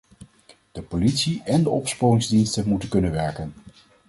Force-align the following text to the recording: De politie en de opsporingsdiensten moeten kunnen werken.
De 0.71 0.81
politie 0.81 1.41
en 1.45 1.63
de 1.63 1.69
opsporingsdiensten 1.69 2.67
moeten 2.67 2.89
kunnen 2.89 3.11
werken. 3.11 3.53